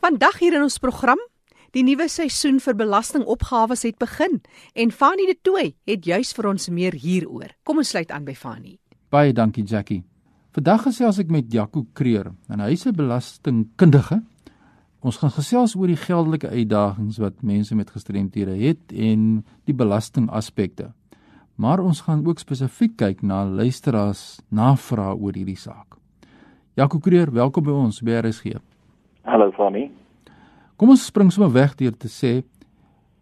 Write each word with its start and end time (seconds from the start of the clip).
Vandag 0.00 0.38
hier 0.40 0.54
in 0.56 0.62
ons 0.64 0.78
program, 0.80 1.20
die 1.76 1.82
nuwe 1.84 2.06
seisoen 2.08 2.56
vir 2.64 2.72
belastingopgawes 2.72 3.82
het 3.84 3.98
begin 4.00 4.38
en 4.72 4.92
Fanie 4.96 5.26
de 5.28 5.34
Tooi 5.44 5.74
het 5.84 6.06
juis 6.08 6.30
vir 6.38 6.46
ons 6.48 6.70
meer 6.72 6.96
hieroor. 6.96 7.50
Kom 7.68 7.82
ons 7.82 7.90
sluit 7.92 8.08
aan 8.08 8.24
by 8.24 8.32
Fanie. 8.32 8.78
Baie 9.12 9.34
dankie 9.36 9.66
Jackie. 9.68 10.00
Vandag 10.56 10.86
gesels 10.86 11.20
ek 11.20 11.28
met 11.28 11.52
Jaco 11.52 11.84
Kreer 11.92 12.32
en 12.48 12.64
hy 12.64 12.72
'n 12.72 12.96
belastingkundige. 12.96 14.22
Ons 15.04 15.18
gaan 15.20 15.36
gesels 15.36 15.76
oor 15.76 15.86
die 15.86 16.00
geldelike 16.00 16.48
uitdagings 16.48 17.18
wat 17.18 17.42
mense 17.42 17.74
met 17.74 17.90
gestremthede 17.90 18.56
het 18.56 18.92
en 18.92 19.44
die 19.66 19.74
belastingaspekte. 19.74 20.94
Maar 21.56 21.80
ons 21.80 22.00
gaan 22.00 22.26
ook 22.26 22.38
spesifiek 22.38 22.96
kyk 22.96 23.22
na 23.22 23.44
luisteraars 23.44 24.40
navrae 24.48 25.14
oor 25.14 25.34
hierdie 25.34 25.58
saak. 25.58 25.98
Jaco 26.74 26.98
Kreer, 26.98 27.30
welkom 27.32 27.64
by 27.64 27.70
ons 27.70 28.00
by 28.00 28.10
RSG. 28.10 28.69
Hallo 29.24 29.50
Fanny. 29.52 29.90
Kom 30.80 30.94
ons 30.94 31.04
spring 31.06 31.28
sommer 31.32 31.52
weg 31.52 31.76
deur 31.76 31.92
te 31.92 32.08
sê 32.08 32.40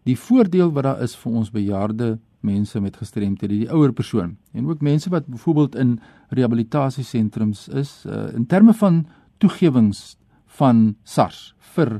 die 0.07 0.15
voordeel 0.17 0.71
wat 0.73 0.87
daar 0.87 1.01
is 1.03 1.15
vir 1.19 1.39
ons 1.41 1.51
bejaarde 1.51 2.17
mense 2.39 2.79
met 2.79 2.95
gestremthede, 2.95 3.65
die 3.65 3.71
ouer 3.71 3.91
persoon 3.91 4.37
en 4.55 4.69
ook 4.69 4.81
mense 4.85 5.11
wat 5.11 5.27
byvoorbeeld 5.27 5.75
in 5.75 5.97
rehabilitasiesentrums 6.31 7.67
is 7.67 7.91
uh, 8.07 8.29
in 8.35 8.47
terme 8.47 8.73
van 8.79 9.03
toegewings 9.43 10.15
van 10.59 10.95
SARS 11.03 11.53
vir 11.75 11.99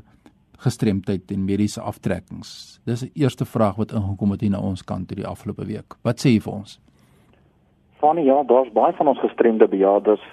gestremdheid 0.59 1.31
en 1.31 1.45
mediese 1.48 1.81
aftrekkings. 1.84 2.79
Dis 2.88 3.04
die 3.05 3.23
eerste 3.23 3.45
vraag 3.45 3.77
wat 3.79 3.93
ingekom 3.95 4.31
het 4.35 4.43
hier 4.43 4.55
na 4.55 4.63
ons 4.63 4.84
kant 4.84 5.12
hierdie 5.12 5.27
afgelope 5.27 5.68
week. 5.68 5.95
Wat 6.04 6.20
sê 6.20 6.34
jy 6.34 6.41
vir 6.43 6.55
ons? 6.55 6.79
Fanny, 7.99 8.23
ja, 8.27 8.41
daar's 8.48 8.71
baie 8.76 8.95
van 8.95 9.12
ons 9.12 9.20
gestremde 9.23 9.68
bejaardes 9.68 10.23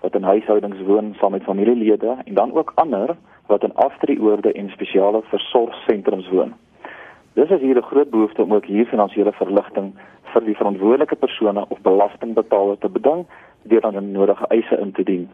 wat 0.00 0.14
in 0.14 0.22
huishoudings 0.22 0.80
woon 0.86 1.14
saam 1.18 1.30
met 1.30 1.42
familielede 1.42 2.16
en 2.24 2.34
dan 2.34 2.54
ook 2.54 2.72
ander 2.74 3.16
wat 3.46 3.62
in 3.62 3.74
aftreeoorde 3.74 4.52
en 4.52 4.70
spesiale 4.70 5.22
versorgsentrums 5.22 6.28
woon. 6.28 6.54
Dis 7.32 7.50
is 7.50 7.60
hier 7.60 7.76
'n 7.76 7.90
groot 7.90 8.10
behoefte 8.10 8.42
om 8.42 8.54
ook 8.54 8.64
hier 8.64 8.86
finansiële 8.86 9.32
verligting 9.32 9.92
vir 10.22 10.44
die 10.44 10.56
verantwoordelike 10.56 11.16
persone 11.16 11.64
of 11.68 11.80
belastingbetaler 11.80 12.78
te 12.78 12.88
beding 12.88 13.26
deur 13.62 13.80
dan 13.80 13.96
'n 13.96 14.12
nodige 14.12 14.46
eise 14.46 14.78
in 14.78 14.92
te 14.92 15.02
dien. 15.02 15.30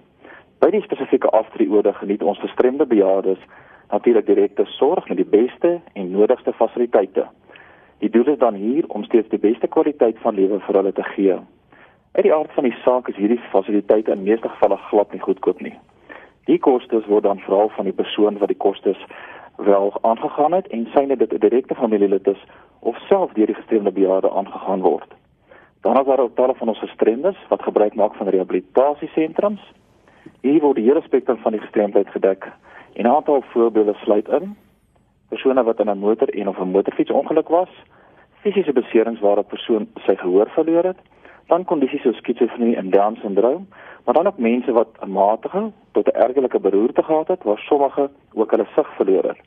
By 0.59 0.71
die 0.71 0.83
spesifieke 0.83 1.31
aftreeoorde 1.31 1.93
geniet 1.93 2.23
ons 2.23 2.39
gestremde 2.39 2.87
bejaardes 2.87 3.39
natuurlik 3.91 4.27
direkte 4.27 4.65
sorg 4.65 5.09
met 5.09 5.17
die 5.17 5.31
beste 5.31 5.81
en 5.93 6.11
nodigste 6.11 6.53
fasiliteite. 6.53 7.27
Die 7.99 8.11
doel 8.11 8.27
is 8.27 8.39
dan 8.39 8.55
hier 8.55 8.85
om 8.89 9.05
steeds 9.05 9.29
die 9.29 9.39
beste 9.39 9.67
kwaliteit 9.67 10.19
van 10.19 10.35
lewe 10.35 10.61
vir 10.61 10.75
hulle 10.75 10.93
te 10.93 11.03
gee. 11.03 11.37
Uit 12.17 12.25
die 12.25 12.35
aard 12.35 12.53
van 12.53 12.65
die 12.65 12.77
saak 12.81 13.09
is 13.09 13.17
hierdie 13.21 13.41
fasiliteite 13.53 14.13
in 14.13 14.23
meeste 14.25 14.49
gevalle 14.49 14.77
glad 14.89 15.11
nie 15.13 15.21
goedkoop 15.21 15.59
nie. 15.61 15.75
Die 16.49 16.57
kostes 16.59 17.05
word 17.13 17.27
dan 17.27 17.43
veral 17.45 17.69
van 17.75 17.85
die 17.85 17.93
persoon 17.93 18.39
wat 18.41 18.49
die 18.49 18.57
kostes 18.57 19.03
wel 19.57 19.93
aangegaan 20.01 20.57
het 20.57 20.71
en 20.73 20.87
syne 20.95 21.19
dit 21.21 21.33
'n 21.33 21.43
direkte 21.45 21.75
familielid 21.75 22.27
is 22.27 22.41
of 22.81 22.97
self 23.09 23.33
deur 23.33 23.47
die 23.47 23.59
gestremde 23.59 23.93
bejaarde 23.93 24.31
aangegaan 24.31 24.81
word. 24.81 25.11
Dan 25.81 26.01
is 26.01 26.07
daar 26.07 26.21
ook 26.21 26.35
talle 26.37 26.55
van 26.55 26.69
ons 26.69 26.79
gestremdes 26.79 27.37
wat 27.49 27.63
gebruik 27.63 27.95
maak 27.95 28.15
van 28.15 28.29
rehabilitasiesentrums. 28.29 29.73
Hier 30.41 30.61
word 30.61 30.77
die 30.77 30.89
hele 30.89 31.03
spektrum 31.03 31.37
van 31.37 31.53
die 31.53 31.61
gestremdheid 31.61 32.09
gedek. 32.09 32.53
En 32.93 33.05
'n 33.05 33.15
aantal 33.15 33.43
voorbeelde 33.43 33.95
sluit 33.95 34.29
in 34.29 34.57
persone 35.29 35.63
wat 35.63 35.81
in 35.81 35.91
'n 35.91 35.99
motor 35.99 36.29
en 36.29 36.49
of 36.49 36.59
'n 36.59 36.71
motorfiets 36.71 37.11
ongeluk 37.11 37.49
was, 37.49 37.71
fisiese 38.41 38.73
beserings 38.73 39.21
waar 39.21 39.39
'n 39.39 39.45
persoon 39.45 39.89
sy 40.07 40.15
gehoor 40.15 40.49
verloor 40.49 40.85
het, 40.85 40.99
dan 41.47 41.65
kondisies 41.65 42.03
soos 42.03 42.17
skizofrenie 42.17 42.77
en 42.77 42.91
Down 42.91 43.19
syndroom, 43.21 43.69
maar 44.05 44.15
dan 44.15 44.27
ook 44.27 44.39
mense 44.39 44.73
wat 44.73 44.89
'n 45.01 45.11
matige 45.11 45.71
tot 45.93 46.07
'n 46.07 46.19
ergelike 46.27 46.61
beroerte 46.61 47.03
gehad 47.03 47.29
het, 47.29 47.43
waar 47.43 47.59
sommige 47.59 48.11
ook 48.35 48.51
hulle 48.51 48.67
sig 48.75 48.89
verloor 48.97 49.25
het. 49.25 49.39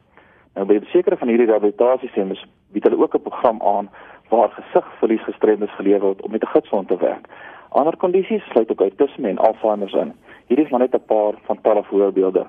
Nou 0.54 0.66
by 0.68 0.80
sekere 0.86 1.18
van 1.18 1.28
hierdie 1.28 1.46
rehabilitasiesenters 1.48 2.46
bied 2.72 2.84
hulle 2.84 3.02
ook 3.04 3.16
'n 3.16 3.22
program 3.22 3.62
aan 3.62 3.90
waar 4.30 4.50
gesigverlies 4.50 5.24
gestremdes 5.24 5.76
geleer 5.76 6.00
word 6.00 6.22
om 6.22 6.32
met 6.32 6.44
'n 6.44 6.48
gidsond 6.48 6.88
te 6.88 6.98
werk. 6.98 7.28
Ander 7.70 7.98
kondisies 7.98 8.44
sluit 8.44 8.72
ook 8.72 8.80
autisme 8.80 9.30
en 9.30 9.38
Alzheimer 9.38 9.96
in. 9.96 10.14
Hierdie 10.48 10.66
is 10.66 10.72
maar 10.72 10.80
net 10.80 10.94
'n 10.94 11.06
paar 11.06 11.34
van 11.44 11.62
talle 11.62 11.84
voorbeelde. 11.84 12.46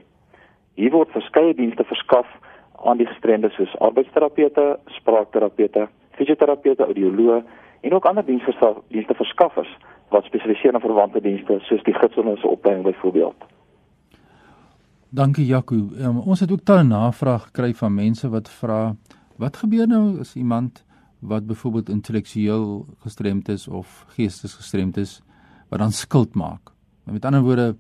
Hier 0.75 0.91
word 0.91 1.11
verskeie 1.11 1.55
dienste 1.55 1.84
verskaf 1.84 2.27
aan 2.84 2.97
die 2.97 3.06
gestremdes 3.06 3.55
soos 3.55 3.78
arbeidsterapeute, 3.78 4.78
spraakterapeute, 4.87 5.88
fisioterapeute, 6.11 6.84
audioloë 6.84 7.43
en 7.81 7.95
ook 7.95 8.05
ander 8.05 8.25
dienste 8.25 9.15
verskaffers 9.15 9.77
wat 10.09 10.25
spesialiseer 10.25 10.75
in 10.75 10.81
verwante 10.81 11.21
dienste 11.21 11.59
soos 11.63 11.83
die 11.83 11.95
gidsonderse 11.95 12.47
opleiding 12.47 12.85
byvoorbeeld. 12.85 13.45
Dankie 15.09 15.47
Jaco. 15.47 15.75
Um, 15.75 16.19
ons 16.19 16.41
het 16.41 16.53
ook 16.53 16.63
talle 16.65 16.83
navrae 16.87 17.39
gekry 17.39 17.73
van 17.75 17.95
mense 17.95 18.29
wat 18.31 18.51
vra 18.61 18.95
wat 19.41 19.57
gebeur 19.57 19.89
nou 19.89 20.21
as 20.21 20.37
iemand 20.37 20.85
wat 21.21 21.47
byvoorbeeld 21.47 21.89
intellektueel 21.89 22.87
gestremd 23.03 23.49
is 23.49 23.69
of 23.69 24.05
geestes 24.15 24.55
gestremd 24.55 24.97
is 24.97 25.21
wat 25.69 25.79
dan 25.79 25.93
skuld 25.93 26.35
maak. 26.35 26.73
Met 27.05 27.25
ander 27.25 27.43
woorde, 27.43 27.77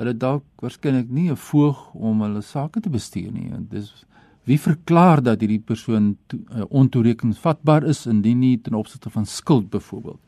hulle 0.00 0.16
dalk 0.16 0.44
waarskynlik 0.58 1.10
nie 1.10 1.30
'n 1.30 1.36
voog 1.36 1.94
om 1.94 2.22
hulle 2.22 2.40
sake 2.40 2.80
te 2.80 2.90
bestuur 2.90 3.32
nie. 3.32 3.52
Dis 3.68 4.06
Wie 4.44 4.58
verklaar 4.60 5.22
dat 5.22 5.40
hierdie 5.40 5.62
persoon 5.62 6.16
to, 6.26 6.36
uh, 6.36 6.64
ontoerekeningsvatbaar 6.68 7.84
is 7.86 8.06
indien 8.06 8.38
nie 8.38 8.60
ten 8.60 8.74
opsigte 8.74 9.10
van 9.10 9.24
skuld 9.24 9.70
byvoorbeeld. 9.70 10.20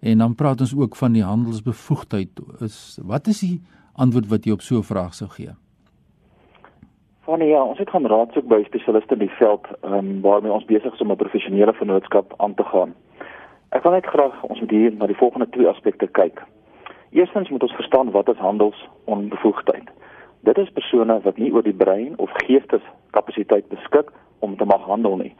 En 0.00 0.18
dan 0.18 0.34
praat 0.34 0.60
ons 0.60 0.76
ook 0.76 0.96
van 0.96 1.12
die 1.12 1.24
handelsbevoegdheid. 1.24 2.28
Is 2.60 2.98
wat 3.02 3.26
is 3.26 3.40
die 3.40 3.60
antwoord 3.92 4.28
wat 4.28 4.44
jy 4.44 4.52
op 4.52 4.60
so 4.60 4.78
'n 4.78 4.88
vraag 4.92 5.14
sou 5.14 5.30
gee? 5.30 5.50
Van 7.28 7.46
ja, 7.46 7.62
ons 7.62 7.78
het 7.78 7.90
gaan 7.90 8.06
raad 8.06 8.32
soek 8.32 8.46
by 8.48 8.62
spesialiste 8.64 9.12
in 9.12 9.18
die 9.18 9.36
veld, 9.38 9.66
um, 9.84 10.20
waarmee 10.20 10.52
ons 10.52 10.64
besig 10.64 10.94
is 10.94 11.00
om 11.00 11.10
'n 11.10 11.16
professionele 11.16 11.72
vennootskap 11.72 12.34
aan 12.36 12.54
te 12.54 12.64
gaan. 12.64 12.94
Ek 13.68 13.82
wil 13.82 13.92
net 13.92 14.06
graag 14.06 14.42
ons 14.42 14.60
moet 14.60 14.70
hier 14.70 14.92
na 14.92 15.06
die 15.06 15.16
volgende 15.16 15.48
twee 15.48 15.68
aspekte 15.68 16.06
kyk. 16.06 16.42
Eerstens 17.10 17.48
moet 17.48 17.62
ons 17.62 17.72
verstaan 17.72 18.10
wat 18.10 18.28
is 18.28 18.36
handelsonbevoegdheid. 18.36 19.88
Dit 20.40 20.58
is 20.58 20.70
persone 20.70 21.20
wat 21.22 21.36
nie 21.36 21.52
oor 21.52 21.62
die 21.62 21.74
brein 21.76 22.18
of 22.18 22.30
geesteskapasiteit 22.44 23.68
beskik 23.68 24.10
om 24.38 24.56
te 24.56 24.64
mag 24.64 24.82
handel 24.86 25.16
nie. 25.16 25.34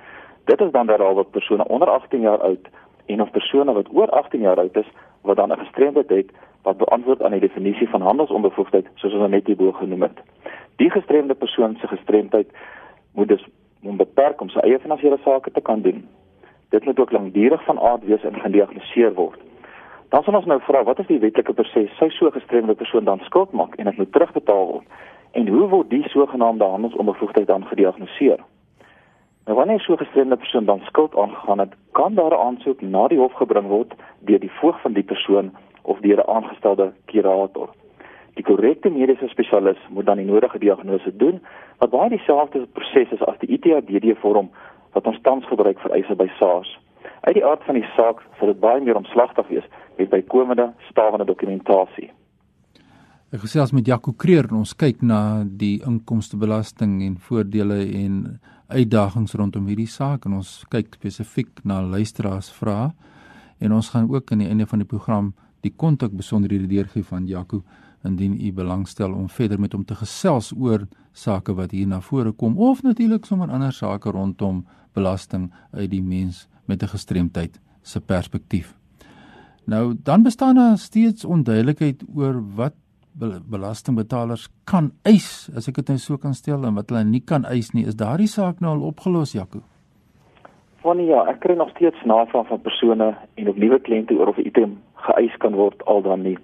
Dit 0.45 0.61
is 0.61 0.71
dan 0.71 0.87
derhalwe 0.87 1.25
persone 1.25 1.69
onder 1.69 1.89
18 1.89 2.21
jaar 2.21 2.41
oud 2.41 2.69
en 3.07 3.23
of 3.23 3.31
persone 3.31 3.73
wat 3.73 3.89
oor 3.93 4.11
18 4.11 4.41
jaar 4.41 4.59
oud 4.59 4.77
is 4.77 4.91
wat 5.21 5.37
dan 5.37 5.53
'n 5.53 5.59
gestremdheid 5.59 6.09
het 6.09 6.31
wat 6.63 6.77
beantwoord 6.77 7.23
aan 7.23 7.31
die 7.31 7.41
definisie 7.41 7.89
van 7.89 8.01
handelsonbevoegdheid 8.01 8.87
soos 8.95 9.13
ons 9.13 9.31
net 9.31 9.47
hierbo 9.47 9.73
genoem 9.73 10.03
het. 10.03 10.19
Die 10.77 10.91
gestremde 10.91 11.35
persoon 11.35 11.77
se 11.81 11.87
gestremdheid 11.87 12.49
moet 13.15 13.29
dus 13.29 13.47
onbeperk 13.83 14.41
om 14.41 14.49
sy 14.49 14.59
eie 14.59 14.79
finansiële 14.79 15.19
sake 15.25 15.51
te 15.51 15.61
kan 15.61 15.83
doen. 15.83 16.09
Dit 16.69 16.85
moet 16.85 16.99
ook 16.99 17.13
lankdurig 17.13 17.65
van 17.65 17.81
aard 17.81 18.05
wees 18.05 18.23
en 18.23 18.41
gediagnoseer 18.41 19.15
word. 19.15 19.48
Dan 20.09 20.23
sal 20.25 20.39
ons 20.39 20.47
nou 20.49 20.57
vra 20.65 20.81
wat 20.89 21.01
is 21.03 21.09
die 21.11 21.21
wetlike 21.21 21.53
proses 21.53 21.91
sou 22.01 22.09
so 22.17 22.31
gestremde 22.33 22.75
persoon 22.75 23.05
dan 23.05 23.21
skuld 23.27 23.51
maak 23.53 23.75
en 23.77 23.91
dit 23.91 23.97
moet 23.97 24.13
terugbetaal 24.13 24.67
word? 24.71 24.87
En 25.37 25.49
hoe 25.53 25.67
word 25.69 25.91
die 25.91 26.09
sogenaamde 26.09 26.65
handelsonbevoegdheid 26.65 27.47
dan 27.47 27.67
gediagnoseer? 27.69 28.41
Nou 29.45 29.57
wanneer 29.57 29.81
so 29.81 29.97
gestremde 29.97 30.37
persoon 30.37 30.65
dan 30.65 30.81
skuld 30.85 31.17
aangegaan 31.17 31.59
het, 31.59 31.75
kan 31.93 32.15
daar 32.15 32.33
'n 32.33 32.47
aansoek 32.47 32.81
na 32.81 33.09
die 33.09 33.19
hof 33.19 33.33
gebring 33.33 33.69
word 33.69 33.93
deur 34.19 34.41
die 34.41 34.57
voog 34.61 34.81
van 34.81 34.93
die 34.93 35.03
persoon 35.03 35.53
of 35.83 36.01
deur 36.01 36.19
'n 36.19 36.31
aangestelde 36.37 36.93
kurator. 37.05 37.69
Die 38.35 38.45
korrekte 38.45 38.91
mediese 38.91 39.29
spesialis 39.29 39.79
moet 39.89 40.07
dan 40.07 40.17
die 40.17 40.27
nodige 40.27 40.59
diagnose 40.59 41.17
doen 41.17 41.41
wat 41.79 41.91
baie 41.91 42.09
dieselfde 42.09 42.67
proses 42.73 43.11
is 43.11 43.23
as 43.23 43.39
die 43.39 43.49
ITADD 43.49 44.19
vorm 44.19 44.51
wat 44.93 45.07
ons 45.07 45.21
tans 45.23 45.47
gebruik 45.47 45.79
vir 45.81 45.91
eise 45.91 46.15
by 46.15 46.29
SARS. 46.39 46.79
Uit 47.21 47.35
die 47.35 47.45
aard 47.45 47.65
van 47.65 47.75
die 47.75 47.89
saak 47.97 48.23
sal 48.39 48.47
dit 48.47 48.61
baie 48.61 48.81
meer 48.81 48.97
omslagtig 48.97 49.49
wees 49.49 49.65
met 49.99 50.11
bykomende 50.11 50.73
stawende 50.91 51.27
dokumentasie. 51.27 52.11
Ek 53.29 53.43
gesels 53.45 53.75
met 53.77 53.85
Jaco 53.85 54.15
Kreer 54.17 54.47
en 54.49 54.63
ons 54.63 54.71
kyk 54.73 55.03
na 55.05 55.45
die 55.45 55.83
inkomstebelasting 55.85 57.03
en 57.05 57.19
voordele 57.21 57.83
en 57.99 58.15
uitdagings 58.73 59.35
rondom 59.37 59.67
hierdie 59.69 59.91
saak 59.91 60.25
en 60.25 60.39
ons 60.39 60.63
kyk 60.73 60.95
spesifiek 60.97 61.61
na 61.69 61.83
luisteraars 61.85 62.49
vrae 62.57 62.89
en 63.61 63.75
ons 63.77 63.91
gaan 63.93 64.09
ook 64.09 64.33
aan 64.33 64.45
die 64.45 64.49
einde 64.49 64.69
van 64.71 64.81
die 64.81 64.89
program 64.89 65.35
die 65.67 65.75
kontak 65.77 66.17
besonderhede 66.17 66.71
deurgee 66.71 67.05
van 67.05 67.29
Jaco 67.29 67.61
indien 68.07 68.39
u 68.41 68.53
belangstel 68.53 69.13
om 69.13 69.29
verder 69.29 69.61
met 69.61 69.77
hom 69.77 69.85
te 69.85 69.99
gesels 69.99 70.53
oor 70.57 70.87
sake 71.13 71.53
wat 71.53 71.75
hier 71.77 71.89
na 71.91 72.01
vore 72.01 72.33
kom 72.33 72.57
of 72.57 72.81
natuurlik 72.87 73.27
sommer 73.27 73.51
ander 73.51 73.75
sake 73.75 74.11
rondom 74.15 74.65
belasting 74.95 75.51
uit 75.73 75.91
die 75.91 76.03
mens 76.03 76.47
met 76.65 76.83
'n 76.83 76.95
gestremdheid 76.97 77.61
se 77.83 78.01
perspektief. 78.01 78.78
Nou 79.69 79.95
dan 80.03 80.23
bestaan 80.23 80.55
daar 80.55 80.77
steeds 80.77 81.25
onduidelikheid 81.25 82.05
oor 82.17 82.41
wat 82.57 82.73
belastingbetalers 83.51 84.49
kan 84.65 84.93
eis, 85.03 85.51
as 85.57 85.69
ek 85.69 85.81
dit 85.81 85.91
nou 85.93 85.99
so 86.01 86.17
kan 86.17 86.33
stel 86.35 86.65
en 86.65 86.79
wat 86.79 86.89
hulle 86.89 87.03
nie 87.05 87.21
kan 87.21 87.45
eis 87.45 87.75
nie. 87.77 87.85
Is 87.85 87.99
daardie 88.01 88.31
saak 88.33 88.63
nou 88.65 88.73
al 88.77 88.87
opgelos, 88.89 89.35
Jaco? 89.37 89.61
Van 90.81 91.03
ja, 91.05 91.25
ek 91.29 91.43
kry 91.45 91.57
nog 91.59 91.73
steeds 91.75 92.01
navrae 92.09 92.47
van 92.49 92.63
persone 92.65 93.11
en 93.35 93.51
op 93.53 93.61
nuwe 93.61 93.81
kliënte 93.85 94.17
oor 94.17 94.33
of 94.33 94.39
'n 94.39 94.47
item 94.49 94.79
geëis 95.05 95.37
kan 95.45 95.53
word 95.53 95.85
al 95.85 96.03
dan 96.03 96.23
nie. 96.23 96.39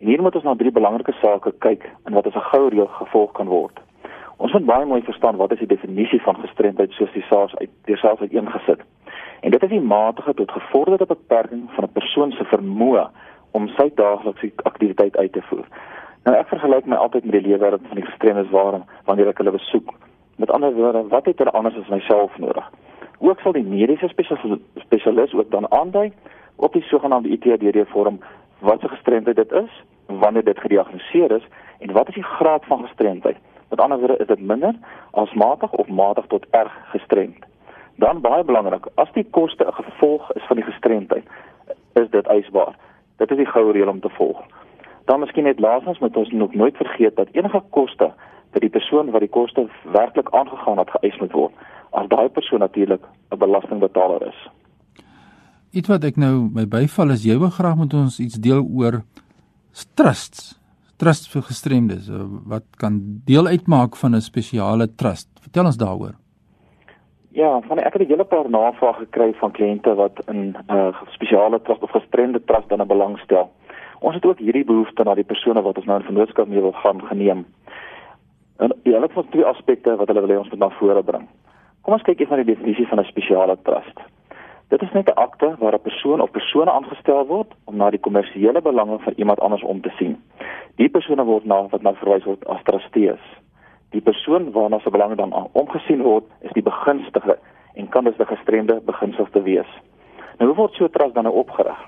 En 0.00 0.06
hier 0.06 0.22
moet 0.22 0.34
ons 0.34 0.44
na 0.44 0.54
drie 0.54 0.72
belangrike 0.72 1.12
sake 1.20 1.52
kyk 1.58 1.84
en 2.06 2.14
wat 2.14 2.26
as 2.26 2.34
'n 2.34 2.48
goue 2.52 2.70
reël 2.70 2.88
gevolg 2.88 3.32
kan 3.32 3.48
word. 3.48 3.80
Ons 4.38 4.52
moet 4.52 4.64
baie 4.64 4.86
mooi 4.86 5.02
verstaan 5.02 5.36
wat 5.36 5.52
is 5.52 5.58
die 5.58 5.74
definisie 5.74 6.20
van 6.22 6.36
gestremdheid 6.36 6.90
soos 6.90 7.12
die 7.12 7.24
SARS 7.28 7.56
uit 7.56 7.70
deur 7.84 7.98
SARS 7.98 8.20
uiteengesit. 8.20 8.80
En 9.40 9.50
dit 9.50 9.62
is 9.62 9.68
die 9.68 9.80
matige 9.80 10.34
tot 10.34 10.50
gevorderde 10.50 11.06
beperking 11.06 11.70
van 11.74 11.84
'n 11.84 11.92
persoon 11.92 12.32
se 12.32 12.44
vermoë 12.44 13.08
om 13.50 13.68
sy 13.68 13.90
daaglikse 13.94 14.52
aktiwiteit 14.62 15.16
uit 15.16 15.32
te 15.32 15.42
voer. 15.42 15.66
Nou 16.24 16.36
ek 16.36 16.48
vergelyk 16.48 16.86
my 16.86 16.96
altyd 16.96 17.24
met 17.24 17.32
die 17.32 17.48
lewe 17.50 17.70
van 17.70 17.96
die 18.00 18.04
gestremdes 18.04 18.50
waar 18.50 18.80
wanneer 19.04 19.28
ek 19.28 19.38
hulle 19.38 19.50
besoek. 19.50 19.94
Met 20.36 20.50
ander 20.50 20.74
woorde, 20.74 21.08
wat 21.08 21.24
het 21.24 21.38
hulle 21.38 21.50
anders 21.50 21.76
as 21.76 21.88
myself 21.88 22.38
nodig? 22.38 22.70
Ook 23.18 23.40
sal 23.40 23.52
die 23.52 23.64
mediese 23.64 24.08
spesialis 24.74 25.34
ook 25.34 25.50
dan 25.50 25.70
aandui 25.72 26.12
op 26.56 26.72
die 26.72 26.82
sogenaamde 26.82 27.28
ITDD 27.28 27.88
vorm 27.88 28.20
wat 28.58 28.82
'n 28.82 28.88
gestremdheid 28.88 29.36
dit 29.36 29.52
is, 29.52 29.82
wanneer 30.06 30.44
dit 30.44 30.58
gediagnoseer 30.58 31.30
is 31.30 31.46
en 31.78 31.92
wat 31.92 32.08
is 32.08 32.14
die 32.14 32.30
graad 32.38 32.64
van 32.64 32.82
gestremdheid? 32.82 33.36
Met 33.68 33.80
ander 33.80 33.98
woorde, 33.98 34.16
is 34.16 34.26
dit 34.26 34.40
minder 34.40 34.74
as 35.10 35.32
matig 35.32 35.72
of 35.72 35.88
matig 35.88 36.26
tot 36.26 36.46
erg 36.50 36.72
gestremd? 36.90 37.47
Dan 37.98 38.20
baie 38.22 38.44
belangrik, 38.46 38.86
as 38.94 39.10
die 39.12 39.26
koste 39.30 39.64
'n 39.66 39.74
gevolg 39.74 40.30
is 40.32 40.46
van 40.46 40.56
die 40.56 40.64
gestremdheid, 40.64 41.26
is 41.92 42.10
dit 42.10 42.26
eisbaar. 42.26 42.74
Dit 43.16 43.30
is 43.30 43.36
die 43.36 43.46
goue 43.46 43.72
reël 43.72 43.88
om 43.88 44.00
te 44.00 44.08
volg. 44.08 44.38
Dan 45.04 45.20
miskien 45.20 45.44
net 45.44 45.58
laasens 45.60 45.98
moet 45.98 46.16
ons 46.16 46.30
nog 46.30 46.54
nooit 46.54 46.76
vergeet 46.76 47.16
dat 47.16 47.28
enige 47.32 47.62
koste 47.70 48.12
vir 48.52 48.60
die 48.60 48.70
persoon 48.70 49.10
wat 49.10 49.20
die 49.20 49.34
koste 49.38 49.66
werklik 49.92 50.30
aangegaan 50.30 50.78
het 50.78 50.90
geëis 50.90 51.18
moet 51.20 51.32
word, 51.32 51.54
as 51.90 52.08
daai 52.08 52.28
persoon 52.28 52.60
natuurlik 52.60 53.02
'n 53.30 53.38
belastingbetaler 53.38 54.26
is. 54.26 54.48
Iets 55.72 55.88
wat 55.88 56.04
ek 56.04 56.16
nou 56.16 56.48
my 56.54 56.66
byval 56.66 57.10
is 57.10 57.24
jy 57.24 57.38
wil 57.38 57.50
graag 57.50 57.76
met 57.76 57.94
ons 57.94 58.20
iets 58.20 58.38
deel 58.40 58.62
oor 58.62 59.02
trusts. 59.94 60.54
Trust 60.96 61.28
vir 61.32 61.42
gestremdes 61.42 62.08
wat 62.46 62.64
kan 62.76 63.20
deel 63.24 63.46
uitmaak 63.46 63.96
van 63.96 64.14
'n 64.14 64.20
spesiale 64.20 64.94
trust. 64.94 65.28
Vertel 65.40 65.64
ons 65.64 65.76
daaroor. 65.76 66.14
Ja, 67.38 67.60
van 67.60 67.78
ek 67.78 67.92
het 67.92 68.02
'n 68.02 68.10
hele 68.10 68.24
paar 68.24 68.50
navrae 68.50 68.92
gekry 68.92 69.32
van 69.34 69.50
kliënte 69.50 69.94
wat 69.94 70.22
in 70.26 70.40
'n 70.66 70.74
uh, 70.74 71.02
spesiale 71.08 71.62
trust 71.62 71.82
of 71.82 71.90
gestremde 71.90 72.44
trust 72.44 72.68
dan 72.68 72.80
'n 72.80 72.86
belang 72.86 73.18
stel. 73.18 73.50
Ons 73.98 74.14
het 74.14 74.26
ook 74.26 74.38
hierdie 74.38 74.64
behoefte 74.64 75.02
na 75.02 75.14
die 75.14 75.24
persone 75.24 75.62
wat 75.62 75.76
ons 75.76 75.86
nou 75.86 75.98
in 75.98 76.04
vennootskap 76.04 76.48
mee 76.48 76.60
wil 76.60 76.72
gaan 76.72 77.02
geneem. 77.02 77.46
En 78.56 78.72
ja, 78.82 79.00
dit 79.00 79.16
is 79.16 79.24
twee 79.30 79.44
aspekte 79.44 79.96
wat 79.96 80.08
hulle 80.08 80.20
wil 80.20 80.36
hê 80.36 80.38
ons 80.38 80.48
moet 80.50 80.58
na 80.58 80.70
vore 80.70 81.02
bring. 81.02 81.28
Kom 81.82 81.92
ons 81.92 82.02
kyk 82.02 82.20
eers 82.20 82.30
na 82.30 82.36
die 82.36 82.54
definisie 82.54 82.86
van 82.86 82.98
'n 82.98 83.04
spesiale 83.04 83.56
trust. 83.62 83.98
Dit 84.68 84.82
is 84.82 84.92
net 84.92 85.08
'n 85.08 85.20
akte 85.26 85.54
waar 85.58 85.74
'n 85.74 85.88
persoon 85.88 86.20
of 86.20 86.30
persone 86.30 86.70
aangestel 86.70 87.26
word 87.26 87.54
om 87.64 87.76
na 87.76 87.90
die 87.90 88.00
kommersiële 88.06 88.62
belange 88.62 88.98
van 88.98 89.12
iemand 89.16 89.40
anders 89.40 89.62
om 89.62 89.80
te 89.80 89.90
sien. 89.98 90.22
Die 90.74 90.88
persone 90.88 91.24
word 91.24 91.44
na 91.44 91.68
wat 91.68 91.82
nou 91.82 91.94
verwys 91.94 92.24
word 92.24 92.46
as 92.46 92.62
trustees. 92.62 93.20
Die 93.90 94.00
persoon 94.00 94.50
waarna 94.52 94.78
se 94.78 94.90
belange 94.90 95.16
dan 95.16 95.48
omgesien 95.52 96.02
word, 96.02 96.24
is 96.40 96.52
die 96.52 96.62
begunstigde 96.62 97.38
en 97.74 97.88
kan 97.88 98.04
dus 98.04 98.18
'n 98.18 98.34
gestremde 98.34 98.80
beginsel 98.84 99.26
te 99.30 99.42
wees. 99.42 99.70
Nou 100.38 100.50
hoe 100.50 100.56
word 100.56 100.74
so 100.74 100.84
'n 100.84 100.90
trust 100.90 101.14
dan 101.14 101.24
nou 101.24 101.34
opgerig? 101.34 101.80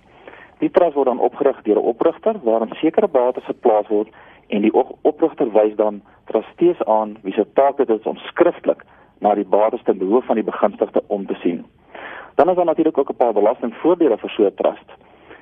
Die 0.59 0.71
trust 0.71 0.95
word 0.95 1.07
dan 1.07 1.21
opgerig 1.21 1.63
deur 1.63 1.77
'n 1.77 1.91
oprigter 1.93 2.37
waarin 2.43 2.75
sekere 2.75 3.09
bates 3.09 3.45
geplaas 3.45 3.89
word 3.89 4.09
en 4.49 4.61
die 4.61 4.75
oprigter 5.03 5.53
wys 5.53 5.75
dan 5.77 6.03
trustees 6.25 6.85
aan 6.85 7.19
wie 7.23 7.33
se 7.33 7.47
taak 7.53 7.77
dit 7.77 7.89
is 7.89 8.03
om 8.03 8.17
skriftelik 8.17 8.83
na 9.19 9.35
die 9.35 9.45
bates 9.45 9.83
te 9.83 9.95
behoef 9.95 10.25
van 10.25 10.35
die 10.35 10.45
begunstigde 10.45 11.03
om 11.07 11.27
te 11.27 11.35
sien. 11.35 11.67
Dan 12.35 12.49
is 12.49 12.57
daar 12.57 12.65
natuurlik 12.65 12.99
ook 12.99 13.11
'n 13.11 13.17
paar 13.17 13.33
belastingvoordele 13.33 14.19
vir 14.19 14.31
so 14.31 14.45
'n 14.45 14.55
trust. 14.55 14.91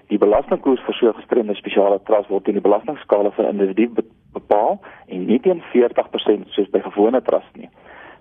Die 0.06 0.18
belastingkoers 0.18 0.80
vir 0.80 0.94
so 0.94 1.08
'n 1.08 1.14
gestremde 1.14 1.54
spesiale 1.54 2.00
trust 2.02 2.28
word 2.28 2.48
in 2.48 2.54
die 2.54 2.68
belastingskale 2.68 3.30
vir 3.30 3.48
individu 3.48 3.90
bepaal 4.32 4.78
en 5.06 5.26
nie 5.26 5.40
teen 5.40 5.62
40% 5.72 6.48
soos 6.54 6.70
by 6.72 6.82
gewone 6.84 7.20
trust 7.22 7.56
nie. 7.56 7.70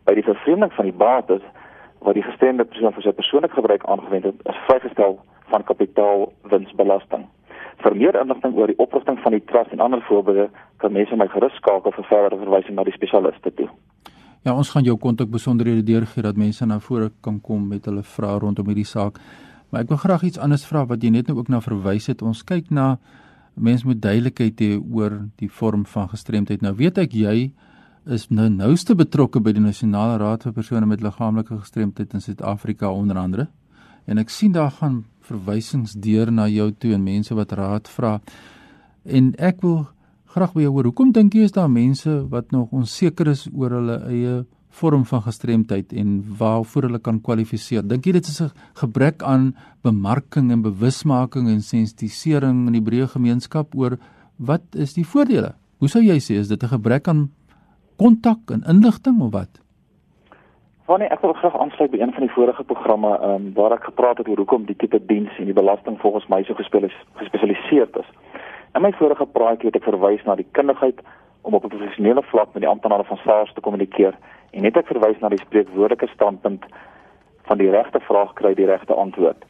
By 0.08 0.16
die 0.18 0.26
vervreemding 0.26 0.74
van 0.76 0.90
die 0.90 0.96
bates 0.96 1.44
wat 2.06 2.16
die 2.16 2.26
gestremde 2.26 2.66
persoon 2.66 2.94
vir 2.94 3.08
sy 3.08 3.14
persoonlike 3.18 3.58
gebruik 3.58 3.86
aangewend 3.90 4.30
het, 4.30 4.46
is 4.46 4.62
vrygestel 4.68 5.18
van 5.52 5.66
kapitaalwinsbelasting. 5.68 7.26
Vir 7.84 7.96
meer 7.96 8.18
inligting 8.22 8.56
oor 8.58 8.72
die 8.72 8.80
oprigting 8.82 9.20
van 9.24 9.36
die 9.36 9.44
trust 9.50 9.74
en 9.74 9.84
ander 9.84 10.02
voorbeelde, 10.08 10.48
kan 10.82 10.94
mense 10.94 11.16
my 11.16 11.28
gerus 11.34 11.56
skakel 11.62 11.94
vir 11.94 12.10
verdere 12.10 12.40
verwysing 12.42 12.78
na 12.78 12.86
die 12.88 12.96
spesialiste 12.96 13.54
toe. 13.58 13.70
Ja, 14.46 14.54
ons 14.54 14.70
gaan 14.72 14.86
jou 14.86 14.96
kontak 15.02 15.30
besonderhede 15.34 15.84
deurgee 15.84 16.24
dat 16.24 16.38
mense 16.38 16.66
na 16.66 16.80
vore 16.80 17.10
kan 17.22 17.42
kom 17.42 17.68
met 17.68 17.86
hulle 17.90 18.04
vrae 18.04 18.40
rondom 18.40 18.70
hierdie 18.70 18.88
saak. 18.88 19.18
Maar 19.70 19.84
ek 19.84 19.90
wil 19.92 20.00
graag 20.00 20.24
iets 20.24 20.40
anders 20.40 20.66
vra 20.70 20.86
wat 20.88 21.04
jy 21.04 21.12
net 21.12 21.28
nou 21.28 21.42
ook 21.42 21.50
na 21.52 21.60
verwys 21.62 22.08
het. 22.08 22.24
Ons 22.24 22.46
kyk 22.48 22.70
na 22.72 22.96
mense 23.58 23.88
met 23.88 24.02
duidelikheid 24.02 24.62
hê 24.62 24.76
oor 24.78 25.20
die 25.42 25.50
vorm 25.50 25.86
van 25.86 26.10
gestremdheid. 26.10 26.62
Nou 26.62 26.76
weet 26.78 26.98
ek 27.02 27.16
jy 27.18 27.52
is 28.08 28.28
nou 28.32 28.48
nouste 28.50 28.96
betrokke 28.96 29.42
by 29.44 29.52
die 29.56 29.64
Nasionale 29.64 30.18
Raad 30.22 30.46
vir 30.48 30.56
persone 30.56 30.88
met 30.88 31.04
liggaamlike 31.04 31.58
gestremdheid 31.60 32.14
in 32.16 32.24
Suid-Afrika 32.24 32.92
onder 32.92 33.20
andere. 33.20 33.48
En 34.08 34.22
ek 34.22 34.32
sien 34.32 34.54
daar 34.56 34.72
gaan 34.72 35.02
verwysings 35.28 35.98
deur 36.00 36.32
na 36.32 36.48
jou 36.48 36.70
toe 36.72 36.94
en 36.96 37.04
mense 37.04 37.36
wat 37.36 37.52
raad 37.60 37.90
vra. 37.92 38.18
En 39.04 39.34
ek 39.36 39.60
wil 39.66 39.82
graag 40.32 40.54
by 40.56 40.64
jou 40.64 40.72
hoor. 40.76 40.88
Hoekom 40.92 41.12
dink 41.16 41.36
jy 41.36 41.48
is 41.48 41.56
daar 41.56 41.72
mense 41.72 42.14
wat 42.32 42.54
nog 42.56 42.72
onseker 42.76 43.34
is 43.34 43.48
oor 43.52 43.76
hulle 43.80 43.98
eie 44.08 44.38
vorm 44.70 45.06
van 45.06 45.22
gestremdheid 45.22 45.94
en 45.94 46.24
waarvoor 46.38 46.88
hulle 46.90 47.00
kan 47.00 47.22
kwalifiseer? 47.22 47.84
Dink 47.88 48.06
jy 48.06 48.12
dit 48.12 48.28
is 48.28 48.42
'n 48.42 48.52
gebrek 48.74 49.24
aan 49.24 49.56
bemarking 49.84 50.52
en 50.52 50.62
bewusmaking 50.62 51.48
en 51.48 51.62
sensitisering 51.62 52.68
in 52.68 52.74
die 52.74 52.82
breë 52.82 53.08
gemeenskap 53.08 53.76
oor 53.76 53.98
wat 54.38 54.62
is 54.76 54.94
die 54.94 55.06
voordele? 55.06 55.56
Hoe 55.80 55.90
sou 55.90 56.02
jy 56.02 56.20
sê 56.20 56.40
is 56.40 56.48
dit 56.48 56.64
'n 56.64 56.68
gebrek 56.68 57.08
aan 57.08 57.30
kontak 57.98 58.52
en 58.52 58.64
inligting 58.68 59.22
of 59.22 59.32
wat? 59.32 59.62
Wanneer 60.86 61.12
ek 61.12 61.22
wil 61.22 61.34
graag 61.34 61.60
aansluit 61.60 61.92
by 61.92 62.00
een 62.00 62.14
van 62.14 62.24
die 62.24 62.32
vorige 62.32 62.64
programme 62.64 63.20
um, 63.24 63.54
waar 63.54 63.72
ek 63.72 63.84
gepraat 63.84 64.18
het 64.18 64.28
oor 64.28 64.38
hoekom 64.38 64.66
die 64.66 64.76
tipe 64.76 65.06
diens 65.06 65.38
en 65.38 65.46
die 65.46 65.54
belasting 65.54 66.00
volgens 66.00 66.28
my 66.28 66.44
so 66.44 66.54
gespesialiseerd 66.54 67.98
is. 67.98 68.10
In 68.76 68.82
my 68.82 68.92
vorige 68.92 69.26
praatjie 69.26 69.68
het 69.68 69.76
ek 69.76 69.84
verwys 69.84 70.24
na 70.24 70.36
die 70.36 70.48
kundigheid 70.52 71.02
om 71.42 71.54
op 71.54 71.64
'n 71.64 71.76
professionele 71.76 72.24
vlak 72.24 72.54
met 72.54 72.62
die 72.64 72.70
amptenare 72.70 73.04
van 73.04 73.20
SARS 73.24 73.54
te 73.54 73.62
kommunikeer 73.62 74.16
en 74.52 74.62
net 74.62 74.78
ek 74.78 74.88
verwys 74.88 75.20
na 75.22 75.30
die 75.30 75.42
spreekwoordelike 75.42 76.08
standpunt 76.14 76.66
van 77.48 77.58
die 77.58 77.70
regte 77.72 78.00
vraag 78.00 78.34
kry 78.34 78.54
die 78.54 78.68
regte 78.68 78.94
antwoord. 78.94 79.46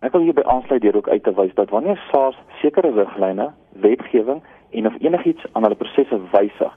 Ek 0.00 0.14
wil 0.16 0.24
hierby 0.24 0.42
aansluit 0.48 0.80
deur 0.82 0.96
ook 0.96 1.08
uit 1.08 1.24
te 1.24 1.34
wys 1.36 1.52
dat 1.54 1.72
wanneer 1.74 2.00
SARS 2.08 2.38
sekere 2.62 2.92
riglyne, 2.96 3.50
wetgewing 3.84 4.40
en 4.70 4.86
of 4.86 4.96
enigiets 5.00 5.44
aan 5.52 5.66
hulle 5.66 5.76
prosesse 5.76 6.20
wysig, 6.32 6.72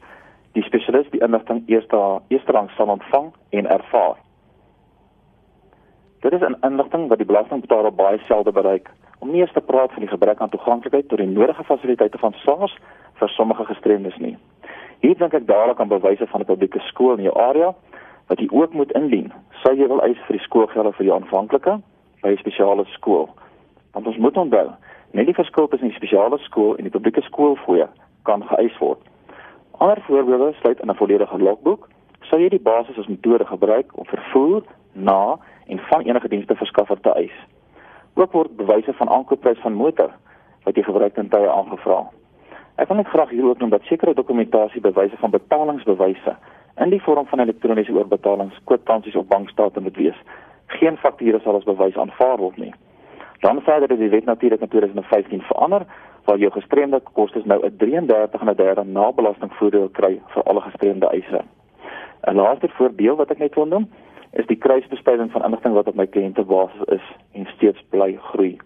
die 0.53 0.63
spesialis 0.67 1.07
die 1.13 1.23
inligting 1.23 1.63
eers 1.71 1.87
daar 1.93 2.19
eers 2.27 2.51
rang 2.51 2.67
sal 2.75 2.91
ontvang 2.91 3.31
en 3.49 3.69
ervaar. 3.77 4.19
Dit 6.23 6.33
is 6.33 6.41
'n 6.41 6.59
inligting 6.67 7.07
wat 7.07 7.17
die 7.17 7.27
belastingbetaler 7.31 7.93
baie 7.93 8.19
selde 8.27 8.51
bereik 8.51 8.89
om 9.19 9.31
nie 9.31 9.41
eens 9.41 9.53
te 9.53 9.61
praat 9.61 9.91
van 9.91 10.01
die 10.03 10.11
gebrek 10.11 10.39
aan 10.39 10.49
toeganklikheid 10.49 11.07
tot 11.07 11.17
die 11.17 11.27
nodige 11.27 11.63
fasiliteite 11.63 12.17
van 12.17 12.33
SARS 12.33 12.77
vir 13.23 13.31
sommige 13.37 13.65
gestremdes 13.65 14.17
nie. 14.19 14.35
Hier 15.03 15.15
dink 15.19 15.33
ek 15.33 15.47
dadelik 15.47 15.79
aan 15.79 15.91
bewyse 15.91 16.27
van 16.27 16.41
'n 16.41 16.49
publieke 16.51 16.79
skool 16.89 17.17
in 17.17 17.23
jou 17.23 17.35
area 17.39 17.73
wat 18.27 18.39
jy 18.39 18.47
ook 18.51 18.73
moet 18.73 18.91
indien. 18.91 19.31
Sou 19.63 19.75
jy 19.75 19.87
wil 19.87 20.01
eis 20.01 20.19
vir 20.27 20.37
die 20.37 20.45
skoolgelde 20.45 20.91
vir 20.93 21.05
die 21.05 21.13
aanvanklike 21.13 21.79
by 22.21 22.29
'n 22.29 22.37
spesiale 22.37 22.85
skool? 22.85 23.29
Want 23.93 24.07
ons 24.07 24.17
moet 24.17 24.37
onthou, 24.37 24.69
net 25.11 25.25
die 25.25 25.39
verskil 25.41 25.67
tussen 25.67 25.87
die 25.87 25.95
spesiale 25.95 26.37
skool 26.37 26.75
en 26.75 26.83
die 26.83 26.91
publieke 26.91 27.21
skoolfooie 27.21 27.87
kan 28.23 28.43
geëis 28.43 28.77
word. 28.79 28.99
Ander 29.77 30.01
voorbeelde 30.07 30.53
sluit 30.53 30.79
in 30.79 30.89
'n 30.89 30.95
volledige 30.95 31.37
logboek. 31.37 31.89
Sou 32.21 32.39
jy 32.41 32.49
die 32.49 32.67
basis 32.71 32.97
as 32.97 33.07
metode 33.07 33.45
gebruik 33.45 33.97
om 33.97 34.05
vervoer 34.05 34.63
na 34.93 35.37
en 35.67 35.79
van 35.79 36.01
enige 36.01 36.27
dienste 36.27 36.55
verskaffer 36.55 36.99
te 36.99 37.09
eis? 37.09 37.37
Ook 38.15 38.31
word 38.31 38.55
bewyse 38.55 38.93
van 38.93 39.09
aankoopprys 39.09 39.59
van 39.59 39.73
motor 39.73 40.11
wat 40.63 40.75
jy 40.75 40.83
gebruik 40.83 41.17
in 41.17 41.29
tye 41.29 41.49
aangevra. 41.49 42.09
Ek 42.75 42.87
wil 42.89 42.97
net 42.97 43.07
graag 43.07 43.29
hier 43.29 43.45
ook 43.45 43.59
noem 43.61 43.69
dat 43.69 43.85
sekere 43.85 44.13
dokumentasie 44.17 44.81
bewyse 44.81 45.17
van 45.17 45.29
betalingsbewyse 45.29 46.35
in 46.81 46.89
die 46.89 47.01
vorm 47.01 47.27
van 47.29 47.39
elektroniese 47.39 47.93
oorbetalings, 47.93 48.57
kwitansies 48.65 49.15
of 49.15 49.27
bankstate 49.29 49.79
moet 49.79 49.97
wees. 49.97 50.17
Geen 50.79 50.97
fakture 50.97 51.39
sal 51.43 51.59
as 51.59 51.67
bewys 51.69 51.97
aanvaar 51.97 52.37
word 52.41 52.57
nie. 52.57 52.73
Dan 53.45 53.61
verder 53.61 53.89
het 53.89 53.99
die 53.99 54.09
wet 54.09 54.25
natuurlik 54.25 54.61
in 54.61 54.67
2015 54.67 55.41
verander 55.41 55.85
waar 56.25 56.37
jou 56.37 56.51
gestremde 56.51 57.01
kostes 57.13 57.45
nou 57.45 57.59
'n 57.65 57.77
33 57.77 58.41
en 58.41 58.49
'n 58.49 58.55
derde 58.55 58.83
nabelastingvoordeel 58.83 59.89
kry 59.89 60.21
vir 60.27 60.43
alle 60.43 60.61
gestremde 60.61 61.07
eise. 61.07 61.41
'n 62.27 62.35
Laaste 62.35 62.69
voorbeeld 62.69 63.17
wat 63.17 63.31
ek 63.31 63.39
net 63.39 63.55
wil 63.55 63.65
noem, 63.65 63.89
is 64.31 64.45
die 64.45 64.57
kruisbestuiving 64.57 65.31
van 65.31 65.43
inligting 65.43 65.73
wat 65.73 65.87
op 65.87 65.95
my 65.95 66.07
kliënte 66.07 66.43
basis 66.43 66.81
is 66.87 67.05
en 67.31 67.45
steeds 67.45 67.83
bly 67.89 68.17
groei. 68.21 68.57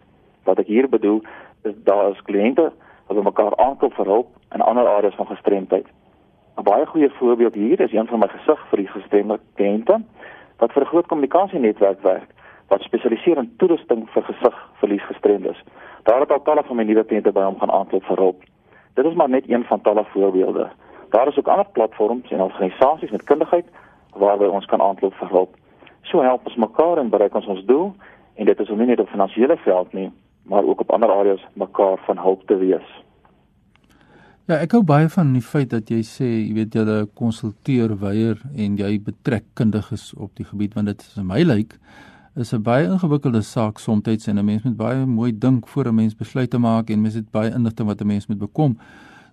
Wat 0.43 0.59
ek 0.59 0.67
hier 0.67 0.89
bedoel 0.89 1.21
is 1.63 1.73
daar 1.83 2.11
is 2.11 2.21
kliënte 2.21 2.71
wat 3.07 3.23
mekaar 3.23 3.57
aankoop 3.57 3.93
vir 3.93 4.05
hulp 4.05 4.27
in 4.55 4.61
ander 4.61 4.87
areas 4.87 5.15
van 5.15 5.27
gestremdheid. 5.27 5.87
'n 6.57 6.63
Baie 6.63 6.85
goeie 6.85 7.09
voorbeeld 7.09 7.53
hier 7.53 7.79
is 7.79 7.93
een 7.93 8.07
van 8.07 8.19
my 8.19 8.27
gesig 8.27 8.67
vir 8.69 8.77
die 8.77 8.87
gestremde 8.87 9.39
kliënte 9.55 10.01
wat 10.57 10.71
vir 10.71 10.81
'n 10.81 10.91
groot 10.91 11.07
kommunikasienetwerk 11.07 12.01
werk 12.01 12.29
wat 12.67 12.81
spesialiseer 12.81 13.37
in 13.37 13.53
toerusting 13.57 14.09
vir 14.09 14.23
gesigverliesgestremdes. 14.23 15.63
Daar 16.03 16.19
het 16.19 16.31
al 16.31 16.41
talle 16.41 16.63
van 16.63 16.75
my 16.75 16.83
nuwe 16.83 17.03
kliënte 17.03 17.31
by 17.31 17.43
hom 17.43 17.59
gaan 17.59 17.71
aanklop 17.71 18.03
vir 18.03 18.17
hulp. 18.17 18.43
Dit 18.93 19.05
is 19.05 19.13
maar 19.13 19.29
net 19.29 19.49
een 19.49 19.63
van 19.63 19.81
talle 19.81 20.05
voorbeelde. 20.13 20.67
Daar 21.09 21.27
is 21.27 21.37
ook 21.37 21.47
ander 21.47 21.65
platforms 21.71 22.31
en 22.31 22.41
organisasies 22.41 23.11
met 23.11 23.23
kundigheid 23.23 23.65
waarby 24.13 24.43
ons 24.43 24.65
kan 24.65 24.81
aanklop 24.81 25.13
vir 25.13 25.27
hulp. 25.27 25.55
So 26.01 26.21
help 26.21 26.45
ons 26.45 26.55
mekaar 26.55 26.97
en 26.97 27.09
bereik 27.09 27.35
ons 27.35 27.45
ons 27.45 27.65
doel 27.65 27.93
en 28.35 28.45
dit 28.45 28.59
is 28.59 28.69
om 28.69 28.77
nie 28.77 28.87
net 28.87 28.99
op 28.99 29.09
finansiële 29.09 29.57
veld 29.57 29.93
nie, 29.93 30.11
maar 30.49 30.63
ook 30.63 30.81
op 30.81 30.91
ander 30.91 31.11
areas 31.11 31.43
mekaar 31.53 31.97
van 32.05 32.17
hulp 32.17 32.47
te 32.47 32.57
wees. 32.57 32.87
Ja, 34.47 34.61
ek 34.63 34.71
hou 34.71 34.83
baie 34.83 35.09
van 35.11 35.33
die 35.35 35.43
feit 35.43 35.73
dat 35.73 35.89
jy 35.91 36.03
sê, 36.07 36.27
jy 36.47 36.53
weet 36.55 36.75
jy 36.75 37.01
konsulteer 37.19 37.97
weier 37.99 38.39
en 38.55 38.77
jy 38.79 38.93
betrek 39.03 39.43
kundiges 39.59 40.13
op 40.15 40.31
die 40.39 40.45
gebied 40.47 40.77
want 40.77 40.87
dit 40.87 41.01
is 41.03 41.17
in 41.19 41.27
my 41.27 41.41
lyk 41.43 41.75
is 42.37 42.53
'n 42.53 42.61
baie 42.61 42.85
ingewikkelde 42.85 43.41
saak 43.41 43.79
soms 43.79 44.27
en 44.27 44.37
'n 44.37 44.45
mens 44.45 44.63
moet 44.63 44.77
baie 44.77 45.05
mooi 45.05 45.31
dink 45.37 45.67
voor 45.67 45.87
'n 45.87 45.95
mens 45.95 46.15
besluite 46.15 46.57
maak 46.57 46.89
en 46.89 47.01
mens 47.01 47.15
het 47.15 47.31
baie 47.31 47.51
inligting 47.51 47.87
wat 47.87 48.01
'n 48.01 48.07
mens 48.07 48.27
moet 48.27 48.37
bekom. 48.37 48.77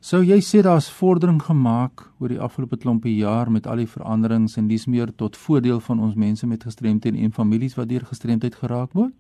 Sou 0.01 0.23
jy 0.23 0.41
sê 0.41 0.63
daar's 0.63 0.91
vordering 0.91 1.43
gemaak 1.43 2.11
oor 2.19 2.29
die 2.29 2.41
afgelope 2.41 2.77
klompie 2.77 3.17
jaar 3.17 3.51
met 3.51 3.67
al 3.67 3.77
die 3.77 3.87
veranderings 3.87 4.57
en 4.57 4.69
dis 4.69 4.87
meer 4.87 5.15
tot 5.15 5.37
voordeel 5.37 5.81
van 5.81 6.01
ons 6.01 6.15
mense 6.15 6.47
met 6.47 6.65
gestremdheid 6.65 7.15
en 7.15 7.33
families 7.33 7.75
wat 7.75 7.89
deur 7.89 8.05
gestremdheid 8.05 8.55
geraak 8.55 8.93
word? 8.93 9.13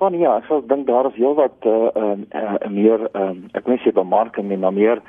Van 0.00 0.14
ja, 0.16 0.38
ek 0.40 0.46
sou 0.48 0.62
dink 0.64 0.86
daar 0.88 1.10
is 1.10 1.16
heelwat 1.20 1.66
uh 1.68 1.90
ehm 1.92 2.22
uh, 2.32 2.52
uh, 2.56 2.68
meer 2.72 3.02
ehm 3.10 3.24
um, 3.30 3.40
ek 3.52 3.66
weet 3.68 3.84
nie 3.84 3.92
bemarking 3.92 4.46
nie, 4.48 4.56
maar 4.56 4.72
meer 4.72 5.02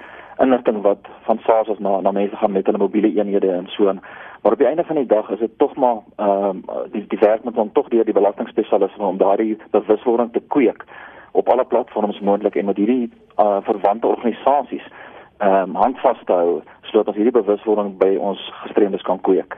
inligting 0.43 0.81
wat 0.83 1.07
van 1.27 1.39
SARS 1.45 1.69
as 1.71 1.79
na 1.79 2.01
na 2.01 2.11
mense 2.11 2.35
gaan 2.35 2.51
met 2.51 2.65
hulle 2.67 2.81
mobiele 2.81 3.11
eenhede 3.13 3.51
en 3.51 3.69
so 3.71 3.87
aan. 3.87 4.01
Maar 4.41 4.51
op 4.51 4.57
die 4.57 4.67
einde 4.67 4.83
van 4.83 4.99
die 4.99 5.05
dag 5.05 5.29
is 5.29 5.39
dit 5.39 5.53
tog 5.57 5.75
maar 5.75 6.01
ehm 6.15 6.49
um, 6.49 6.89
die 6.91 7.05
die 7.07 7.19
werk 7.21 7.43
moet 7.43 7.55
dan 7.55 7.71
tog 7.71 7.87
deur 7.93 8.03
die 8.05 8.17
belastingspesialiste 8.19 9.03
om 9.03 9.21
daardie 9.21 9.57
bewuswording 9.71 10.33
te 10.33 10.43
kweek 10.47 10.83
op 11.31 11.49
alle 11.49 11.65
platforms 11.65 12.19
moontlik 12.19 12.55
en 12.55 12.65
met 12.65 12.77
hierdie 12.77 13.11
uh, 13.39 13.57
verwante 13.69 14.07
organisasies 14.07 14.91
ehm 15.37 15.69
um, 15.69 15.75
handvas 15.75 16.19
te 16.25 16.33
hou 16.33 16.59
sodat 16.81 17.07
ons 17.07 17.21
hierdie 17.21 17.37
bewuswording 17.39 17.95
by 17.97 18.11
ons 18.19 18.43
gestremdes 18.65 19.07
kan 19.07 19.21
kweek. 19.21 19.55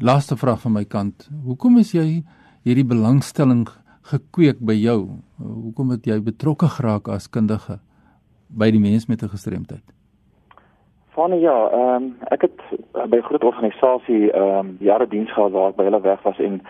Laaste 0.00 0.36
vraag 0.36 0.60
van 0.60 0.72
my 0.72 0.84
kant. 0.84 1.30
Hoekom 1.46 1.78
is 1.78 1.94
jy 1.94 2.24
hierdie 2.64 2.88
belangstelling 2.96 3.68
gekweek 4.10 4.60
by 4.60 4.76
jou? 4.76 5.00
Hoekom 5.40 5.94
het 5.94 6.06
jy 6.06 6.20
betrokke 6.22 6.68
geraak 6.76 7.08
as 7.08 7.28
kundige 7.30 7.78
by 8.48 8.70
die 8.70 8.80
mense 8.80 9.08
met 9.08 9.22
'n 9.22 9.32
gestremdheid? 9.32 9.84
Van 11.14 11.38
ja, 11.40 11.58
ehm 11.70 12.02
um, 12.02 12.16
ek 12.30 12.42
het 12.42 12.58
by 13.10 13.16
'n 13.16 13.28
groot 13.28 13.44
organisasie 13.44 14.32
ehm 14.32 14.58
um, 14.58 14.76
jare 14.80 15.08
diens 15.08 15.32
gehad 15.32 15.52
waar 15.52 15.68
ek 15.68 15.76
by 15.76 15.84
hulle 15.84 16.00
weg 16.00 16.22
was 16.22 16.38
en 16.38 16.60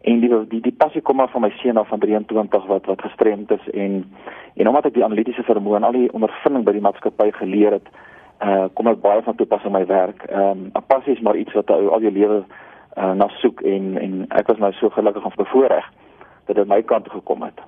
en 0.00 0.20
die 0.20 0.46
die 0.48 0.60
die 0.60 0.72
passie 0.72 1.00
kom 1.00 1.16
maar 1.16 1.28
van 1.28 1.40
my 1.40 1.50
seun 1.50 1.76
af 1.76 1.88
van 1.88 1.98
23 1.98 2.66
wat 2.66 2.86
wat 2.86 3.02
gestremd 3.02 3.50
is 3.50 3.70
en 3.70 4.04
en 4.54 4.68
omdat 4.68 4.86
ek 4.86 4.94
die 4.94 5.04
analitiese 5.04 5.42
vermoë 5.42 5.76
en 5.76 5.84
al 5.84 5.92
die 5.92 6.12
ondervinding 6.12 6.64
by 6.64 6.72
die 6.72 6.80
maatskappy 6.80 7.30
geleer 7.32 7.72
het, 7.72 7.88
uh 8.40 8.64
kom 8.74 8.86
ek 8.86 9.00
baie 9.00 9.22
van 9.22 9.34
toepassing 9.34 9.74
in 9.74 9.80
my 9.80 9.86
werk. 9.86 10.22
Ehm 10.22 10.50
um, 10.50 10.70
'n 10.74 10.86
passie 10.86 11.12
is 11.12 11.20
maar 11.20 11.36
iets 11.36 11.52
wat 11.52 11.68
jy 11.68 11.88
al 11.88 12.00
jou 12.00 12.12
lewe 12.12 12.44
uh 12.96 13.12
na 13.12 13.28
soek 13.28 13.60
en 13.60 13.98
en 13.98 14.26
ek 14.28 14.46
was 14.46 14.58
nou 14.58 14.72
so 14.72 14.88
gelukkig 14.88 15.24
om 15.24 15.32
bevoorreg 15.36 15.90
dit 16.54 16.68
my 16.68 16.82
kant 16.82 17.08
gekom 17.08 17.42
het. 17.42 17.60